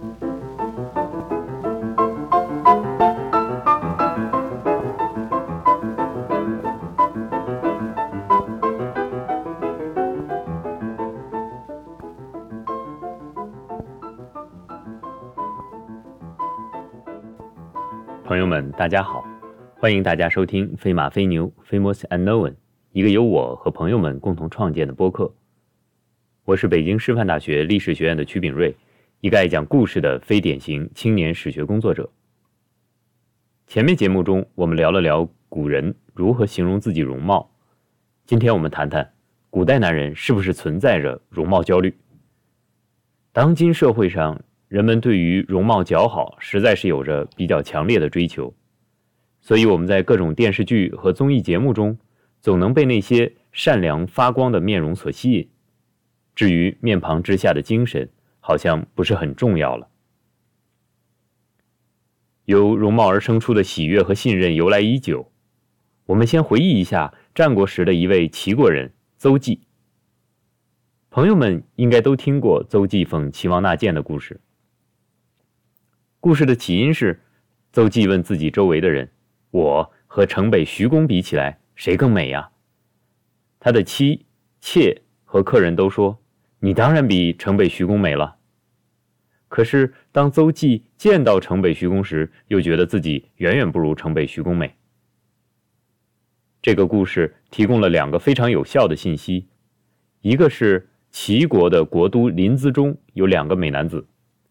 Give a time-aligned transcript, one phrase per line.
[0.00, 0.08] 朋
[18.38, 19.22] 友们，大家好，
[19.74, 22.50] 欢迎大家收听《飞马飞牛 Famous Unknown》，
[22.92, 25.34] 一个由我和朋友们共同创建的播客。
[26.46, 28.74] 我是北京师范大学历史学院的曲炳瑞，
[29.22, 32.10] 一个爱讲故事的非典型青年史学工作者。
[33.66, 37.50] 前面节目中，我们聊了聊古人如何形容自己容貌，
[38.24, 39.12] 今天我们谈谈
[39.50, 41.94] 古代男人是不是存在着容貌焦虑。
[43.30, 48.54] 当今社会上，人们对于容貌姣好实在是有着比较强烈的追求，
[49.42, 51.98] 所以我们在各种电视剧和综艺节目中，
[52.40, 55.46] 总能被那些善良发光的面容所吸引。
[56.34, 58.08] 至于面庞之下的精神，
[58.50, 59.88] 好像不是很重要了。
[62.46, 65.30] 由容貌而生出的喜悦和信任由来已久。
[66.06, 69.60] 我们先回忆一下战国时的一位齐国人邹忌。
[71.10, 74.40] 朋友们应该都听过邹忌讽齐王纳谏的故事。
[76.18, 77.22] 故事的起因是，
[77.70, 79.12] 邹忌问自己周围的人
[79.52, 82.50] ：“我和城北徐公比起来，谁更美呀？”
[83.60, 84.26] 他的妻、
[84.60, 86.18] 妾和客人都说
[86.58, 88.38] ：“你当然比城北徐公美了。”
[89.50, 94.72] 可是当邹忌见到城北徐公时，又觉得自己远远不如城北徐公美。
[96.62, 99.48] 这个故事提供了两个非常有效的信息：
[100.20, 104.06] 一个是齐国的国都临淄中有两个美男子，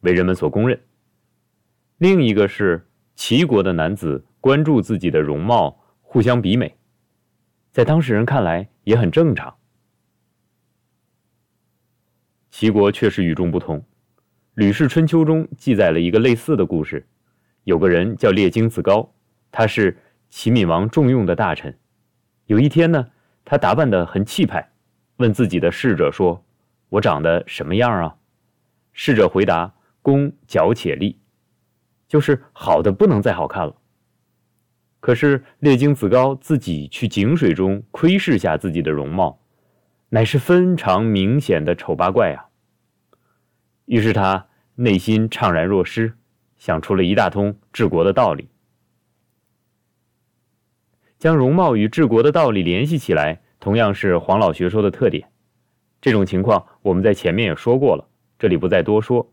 [0.00, 0.78] 为人们所公认。
[1.96, 6.76] 另一个是齐国的男子关注自己的容貌，互相比美，
[7.70, 9.56] 在当事人看来也很正常。
[12.50, 13.78] 齐国确实与众不同，
[14.54, 17.06] 《吕氏春秋》中记载了一个类似的故事：
[17.64, 19.10] 有个人叫列经子高，
[19.50, 19.96] 他是
[20.28, 21.74] 齐闵王重用的大臣。
[22.44, 23.08] 有一天呢，
[23.46, 24.70] 他打扮得很气派，
[25.16, 26.44] 问自己的侍者说
[26.90, 28.14] ：“我长得什么样啊？”
[28.92, 31.18] 侍者回答：“公矫且丽。”
[32.06, 33.74] 就是好的不能再好看了。
[35.00, 39.40] 可是列经子高自己去井水中窥视下自己的容貌，
[40.10, 42.51] 乃是非常明显的丑八怪啊。
[43.86, 46.14] 于是他内心怅然若失，
[46.56, 48.48] 想出了一大通治国的道理，
[51.18, 55.28] 将容貌与治国的道理联系起来，同样是黄老学说的特点。
[56.00, 59.32] 这种情况我们在前面也说过了，这里不再多说。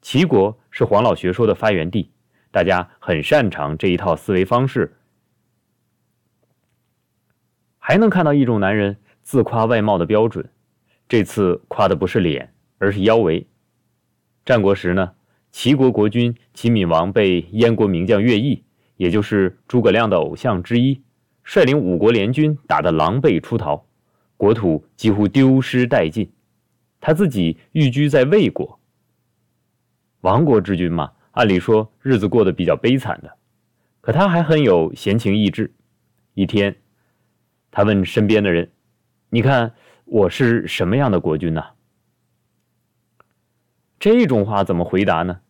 [0.00, 2.10] 齐国是黄老学说的发源地，
[2.50, 4.96] 大家很擅长这一套思维方式。
[7.78, 10.48] 还能看到一种男人自夸外貌的标准，
[11.08, 12.51] 这次夸的不是脸，
[12.82, 13.46] 而是腰围。
[14.44, 15.12] 战国时呢，
[15.52, 18.64] 齐国国君齐闵王被燕国名将乐毅，
[18.96, 21.00] 也就是诸葛亮的偶像之一，
[21.44, 23.86] 率领五国联军打得狼狈出逃，
[24.36, 26.32] 国土几乎丢失殆尽，
[27.00, 28.80] 他自己寓居在魏国。
[30.22, 33.32] 亡国之君嘛，按理说日子过得比较悲惨的，
[34.00, 35.72] 可他还很有闲情逸致。
[36.34, 36.74] 一天，
[37.70, 38.72] 他问身边的人
[39.30, 39.72] ：“你看
[40.04, 41.62] 我是什么样的国君呢？”
[44.02, 45.42] 这种话怎么回答呢？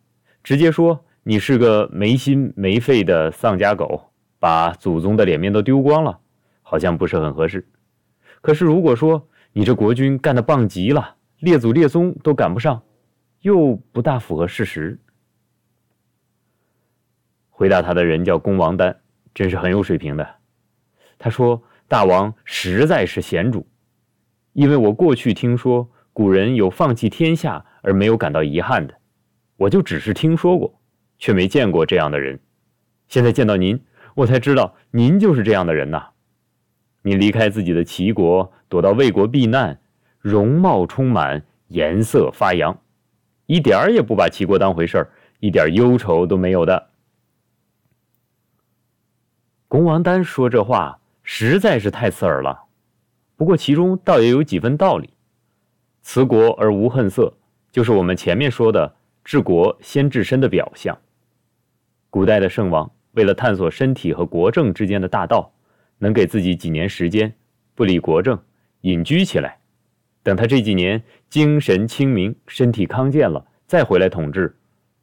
[0.43, 6.19] 直接说你是个没心没肺的丧家狗，把祖宗的脸面都丢光了，
[6.61, 7.67] 好像不是很合适。
[8.41, 12.83] 可是如果说你这国君干的棒极了，列祖列宗都赶不上。
[13.41, 14.99] 又不大符合事实。
[17.49, 19.01] 回答他的人叫公王丹，
[19.33, 20.35] 真是很有水平的。
[21.17, 23.65] 他说：“大王实在是贤主，
[24.53, 28.95] 因为我过去听说古人有放弃天下而没有感到遗憾的，
[29.57, 30.81] 我就只是听说过，
[31.19, 32.39] 却没见过这样的人。
[33.07, 33.79] 现在见到您，
[34.15, 36.07] 我才知道您就是这样的人呐。
[37.03, 39.79] 你离开自己的齐国，躲到魏国避难，
[40.19, 42.79] 容貌充满，颜色发扬。”
[43.45, 46.89] 一点儿也不把齐国当回事儿，一点忧愁都没有的。
[49.67, 52.63] 公王丹说这话实在是太刺耳了，
[53.35, 55.09] 不过其中倒也有几分道理。
[56.01, 57.35] 辞国而无恨色，
[57.73, 60.95] 就是我们前面说的治国先治身的表象。
[62.11, 65.51] 古代的圣王为了探索身体和国政之间的大道，
[65.97, 67.33] 能给自己几年时间
[67.73, 68.39] 不理国政，
[68.81, 69.57] 隐居起来。
[70.21, 74.55] 等他这几年精神清明、身体康健了，再回来统治，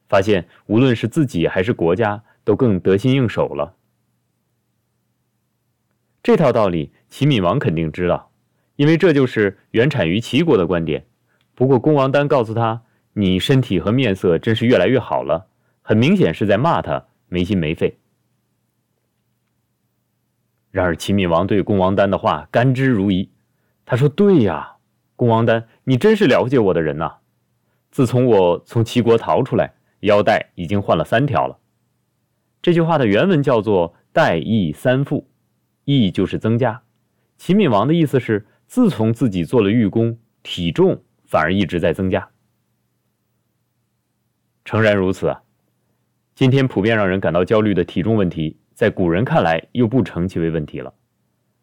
[0.09, 3.75] 发现无论是自己还是国家，都更得心应手了。
[6.23, 8.31] 这套道理，齐闵王肯定知道，
[8.77, 11.05] 因为这就是原产于齐国的观点。
[11.61, 12.81] 不过，公王丹告诉他
[13.12, 15.47] ：“你身体和面色真是越来越好了。”
[15.85, 17.99] 很明显是在骂他没心没肺。
[20.71, 23.29] 然而齐闵王对公王丹的话甘之如饴，
[23.85, 24.77] 他说：“对呀，
[25.17, 27.17] 公王丹，你真是了解我的人呐！
[27.91, 31.59] 自从我从齐国逃出来，腰带已经换了三条了。”
[32.62, 35.29] 这句话的原文叫做“带益三复”，
[35.85, 36.81] 益就是增加。
[37.37, 42.29] 齐闵王的意思是，自从自己做了御工，体重反而一直在增加。
[44.65, 45.43] 诚然如此啊。
[46.35, 50.93] 今天普遍让人感到焦虑的体重问题，在古人看来又不成其为问题了。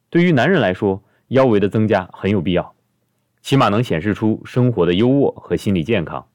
[0.09, 2.75] 对于男人来说，腰围的增加很有必要，
[3.41, 6.25] 起码能显示出生活的优渥和心理健康。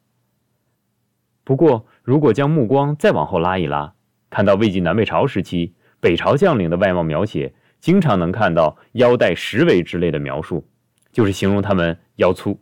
[1.43, 3.95] 不过，如果将目光再往后拉一拉，
[4.29, 10.69] 看到魏晋南北朝时期北朝将领的外貌描写，经常能看到腰带十围之类的描述，
[11.13, 12.61] 就是形容他们腰粗。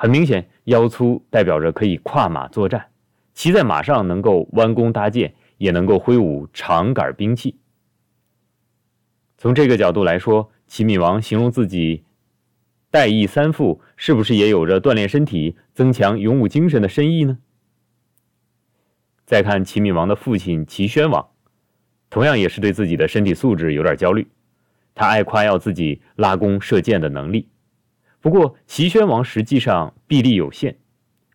[0.00, 2.86] 很明显，腰粗代表着可以跨马作战。
[3.34, 7.56] 骑在马上能够弯弓搭箭，也能够挥舞长杆兵器。
[9.36, 12.04] 从这个角度来说，齐闵王形容自己
[12.92, 17.36] 带翼三副，是不是也有着锻炼身体、增强勇武精神的深意呢？
[19.26, 21.28] 再看齐闵王的父亲齐宣王，
[22.08, 24.28] 同样也是对自己的身体素质有点焦虑，
[24.94, 27.48] 他爱夸耀自己拉弓射箭的能力。
[28.20, 30.76] 不过，齐宣王实际上臂力有限。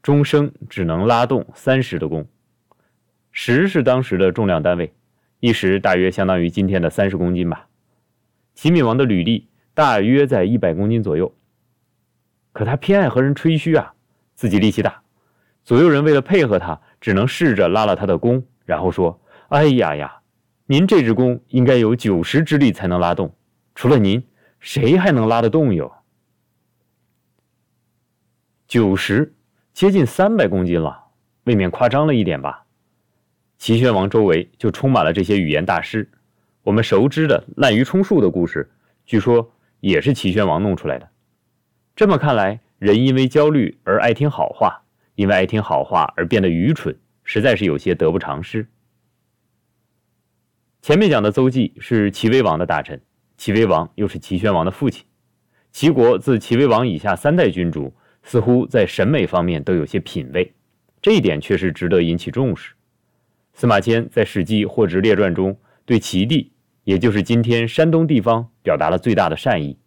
[0.01, 2.27] 终生只能拉动三十的弓，
[3.31, 4.93] 十是当时的重量单位，
[5.39, 7.67] 一石大约相当于今天的三十公斤吧。
[8.53, 11.33] 齐闵王的履力大约在一百公斤左右，
[12.51, 13.93] 可他偏爱和人吹嘘啊，
[14.35, 15.01] 自己力气大。
[15.63, 20.19] 左右人为了配合他，只能试着拉了他的弓，然后说：“哎呀呀，
[20.65, 23.33] 您这只弓应该有九十之力才能拉动，
[23.73, 24.21] 除了您，
[24.59, 25.89] 谁还能拉得动哟？
[28.73, 29.35] 九十。”
[29.71, 31.03] 接近三百公斤了，
[31.43, 32.65] 未免夸张了一点吧？
[33.59, 36.09] 齐宣王周围就充满了这些语言大师。
[36.63, 38.71] 我们熟知的滥竽充数的故事，
[39.05, 41.07] 据说也是齐宣王弄出来的。
[41.95, 44.81] 这么看来，人因为焦虑而爱听好话，
[45.13, 48.67] 因为爱听好话而变得愚蠢，实在是有些得不偿失。
[50.81, 52.99] 前面讲的邹忌是齐威王的大臣，
[53.37, 55.05] 齐威王又是齐宣王的父亲。
[55.71, 57.93] 齐国自齐威王以下三代君主。
[58.23, 60.53] 似乎在审美方面都有些品味，
[61.01, 62.73] 这一点确实值得引起重视。
[63.53, 65.55] 司马迁在《史记·霍职列传》中
[65.85, 66.51] 对齐地，
[66.85, 69.77] 也就是今天山东地方，表达了最大的善意。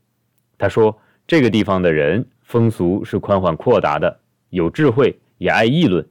[0.57, 6.07] 他说：“这个地方的人风俗是宽缓阔达的，有智慧，也爱议论。”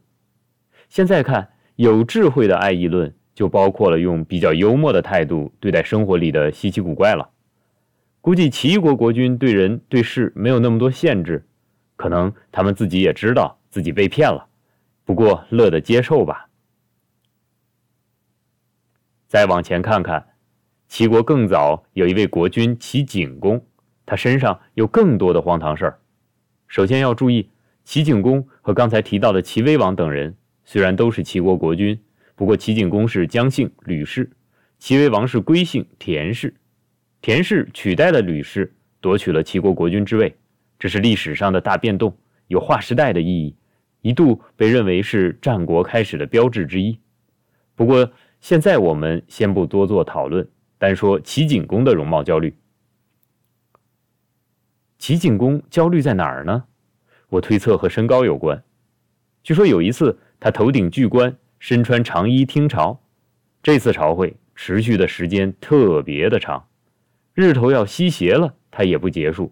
[0.89, 7.29] 现在看，有智慧的爱议论，就包括了用比较幽默的态度对待生活里的稀奇古怪了。
[8.21, 11.45] 估计齐国国君对人对事没有那么多限制。
[11.95, 14.47] 可能他们自己也知道自己被骗了，
[15.03, 16.49] 不过乐得接受吧。
[19.27, 20.27] 再往前看看，
[20.87, 23.65] 齐国更早有一位国君齐景公，
[24.05, 25.99] 他身上有更多的荒唐事儿。
[26.67, 27.49] 首先要注意，
[27.83, 31.99] 齐景公和刚才提到的齐威王等人虽然都是齐国国君，
[32.35, 34.31] 不过齐景公是姜姓吕氏，
[34.79, 36.53] 齐威王是归姓田氏，
[37.21, 40.35] 田氏取代了吕氏，夺取了齐国国君之位。
[40.77, 42.17] 这是历史上的大变动，
[42.47, 43.55] 有划时代的意义，
[44.01, 46.99] 一度被认为是战国开始的标志之一。
[47.75, 52.55] 不过，现在我们先不多做讨论，单说齐景公的容貌焦虑。
[54.97, 56.63] 齐景公焦虑在哪儿呢？
[57.29, 58.63] 我推测和身高有关。
[59.43, 63.01] 据说有一次，他头顶巨冠，身穿长衣听朝。
[63.61, 66.67] 这次朝会持续的时间特别的长，
[67.33, 69.51] 日头要西斜了，他也不结束。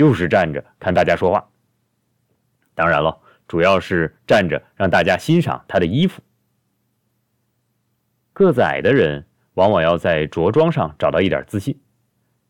[0.00, 1.50] 就是站着看大家说话，
[2.74, 6.22] 当然了，主要是站着让大家欣赏他的衣服。
[8.32, 11.78] 个子矮的人往往要在着装上找到一点自信。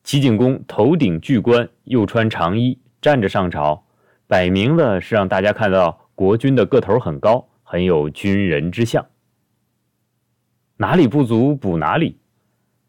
[0.04, 3.85] 齐景公头顶巨冠，又穿长衣，站着上朝，
[4.28, 9.04] 摆明了是让大家看到国君的个头很高，很有军人之相。
[10.76, 12.21] 哪里不足补哪里。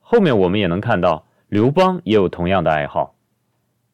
[0.01, 3.15] 后面我们也能看到，刘邦也有同样的爱好。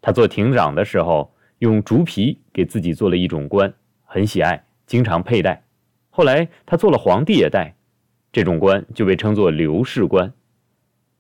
[0.08, 3.74] 他做亭长的时候，用竹皮给自己做了一种冠，
[4.06, 5.66] 很喜爱，经常佩戴。
[6.10, 7.76] 后来他做了皇帝也戴，
[8.32, 10.32] 这种冠就被称作刘氏冠。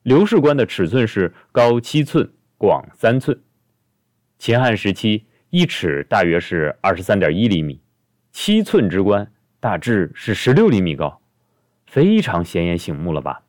[0.04, 3.38] 刘氏冠的尺寸是高七寸，广三寸。
[4.40, 7.82] 秦汉时期，一尺大约是二十三点一厘米，
[8.32, 9.30] 七寸之冠
[9.60, 11.20] 大致是十六厘米高，
[11.88, 13.42] 非常显眼醒目了吧？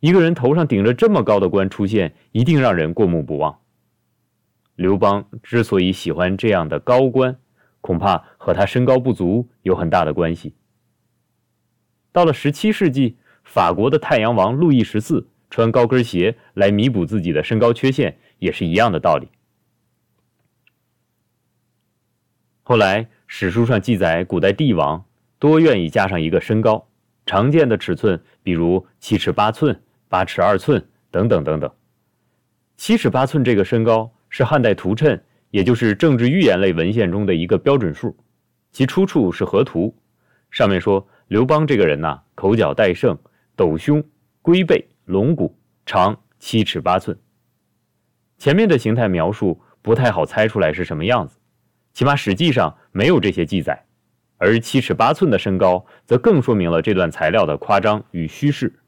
[0.00, 3.58] 一个人头上顶着这么高的冠出现，一定让人过目不忘。
[4.76, 7.36] 刘邦之所以喜欢这样的高官，
[7.80, 10.54] 恐怕和他身高不足有很大的关系。
[12.12, 19.28] 到了十七世纪，法国的太阳王路易十四穿高跟鞋来弥补自己的身高缺陷，也是一样的道理。
[22.62, 25.04] 后来史书上记载，古代帝王
[25.38, 26.88] 多愿意加上一个身高，
[27.26, 31.70] 常见的尺寸比如七尺八寸、八尺二寸等等等等。
[32.76, 35.20] 七尺八寸这个身高是汉代图谶，
[35.52, 38.16] 也就是政治预言类文献中的一个标准数，
[38.72, 39.94] 其出处是河图，
[40.50, 43.16] 上面说刘邦这个人呐，口角带胜，
[43.54, 44.02] 斗胸、
[44.42, 47.16] 龟背、龙骨，长七尺八寸。
[48.36, 51.38] 前面的形态描述不太好猜出来是什么样子。
[51.92, 53.86] 起码史记上没有这些记载，
[54.38, 58.80] 而七尺八寸的身高则更说明了这段材料的夸张与虚饰。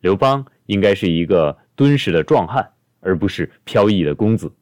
[0.00, 4.52] 刘邦应该是一个敦实的壮汉，而不是飘逸的公子。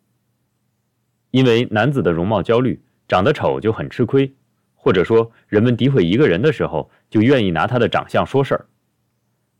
[1.30, 4.34] 因为男子的容貌焦虑，长得丑就很吃亏，
[4.74, 8.66] 或者说人们诋毁一个人的时候，就愿意拿他的长相说事儿。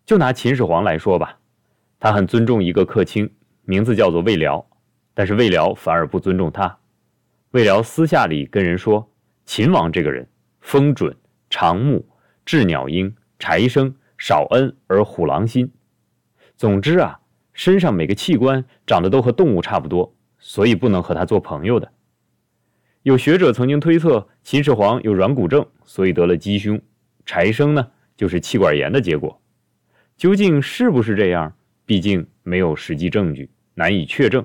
[0.05, 1.39] 就拿秦始皇来说吧，
[2.01, 4.67] 他很尊重一个客卿，名字叫做魏辽，
[5.15, 6.79] 但是魏辽反而不尊重他。
[7.53, 9.11] 魏辽私下里跟人说
[9.45, 10.29] ：“秦王这个人，
[10.61, 11.17] 风准、
[11.49, 12.09] 长目、
[12.47, 15.73] 鸷鸟鹰、柴生、少恩而虎狼心。
[16.57, 17.21] 总之啊，
[17.53, 21.93] 身上每个器官长得都和动物差不多，所以不能和他做朋友的。”
[23.03, 26.79] 有学者曾经推测，秦始皇有软骨症，所以得了鸡胸；
[27.25, 29.41] 柴生呢，就是气管炎的结果。
[30.17, 31.55] 究竟是不是这样？
[31.87, 34.45] 毕竟没有实际证据，难以确证。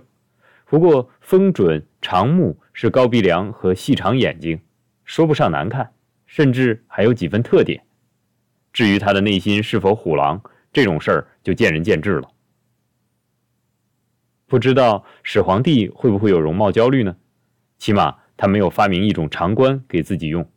[0.67, 4.59] 不过，风准、长目是高鼻梁和细长眼睛，
[5.03, 5.91] 说不上难看，
[6.25, 7.83] 甚至还有几分特点。
[8.71, 12.31] 至于他的内心是否虎狼，这种事儿就见仁见智了。
[14.47, 17.15] 不知道始皇帝会不会有容貌焦虑呢？
[17.77, 20.47] 起码他没有发明一种长冠给自己用。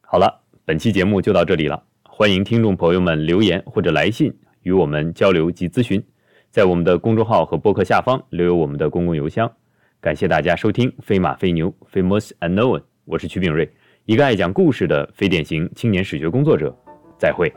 [0.00, 6.02] 好了，本期节目就到这里了，欢迎听众朋友们留言或者来信与我们交流及咨询。
[6.50, 9.52] 在我们的公众号和播客下方留有我们的公共邮箱，
[10.00, 13.70] 感谢大家收听《飞马飞牛》（Famous Unknown），我是曲炳瑞，
[14.06, 16.74] 一个爱讲故事的非典型青年史学工作者，
[17.18, 17.52] 再会。